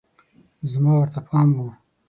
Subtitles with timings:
[0.71, 1.67] زما ورته پام و